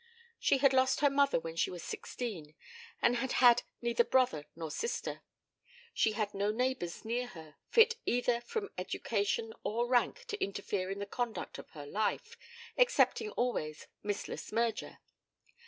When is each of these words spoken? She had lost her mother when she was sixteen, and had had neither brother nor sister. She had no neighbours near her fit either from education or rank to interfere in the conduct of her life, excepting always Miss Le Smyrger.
She 0.39 0.57
had 0.57 0.73
lost 0.73 1.01
her 1.01 1.11
mother 1.11 1.39
when 1.39 1.55
she 1.55 1.69
was 1.69 1.83
sixteen, 1.83 2.55
and 3.03 3.17
had 3.17 3.33
had 3.33 3.61
neither 3.83 4.03
brother 4.03 4.47
nor 4.55 4.71
sister. 4.71 5.21
She 5.93 6.13
had 6.13 6.33
no 6.33 6.49
neighbours 6.51 7.05
near 7.05 7.27
her 7.27 7.57
fit 7.69 7.97
either 8.07 8.41
from 8.41 8.71
education 8.79 9.53
or 9.63 9.87
rank 9.87 10.25
to 10.25 10.43
interfere 10.43 10.89
in 10.89 10.97
the 10.97 11.05
conduct 11.05 11.59
of 11.59 11.69
her 11.73 11.85
life, 11.85 12.35
excepting 12.75 13.29
always 13.33 13.85
Miss 14.01 14.27
Le 14.27 14.37
Smyrger. 14.37 14.97